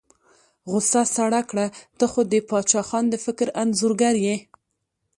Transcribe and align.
غوسه 0.69 1.01
سړه 1.15 1.41
کړه، 1.49 1.65
ته 1.97 2.05
خو 2.11 2.19
د 2.31 2.33
باچا 2.49 2.81
خان 2.87 3.05
د 3.09 3.15
فکر 3.25 3.47
انځورګر 3.61 4.15
یې. 4.25 4.35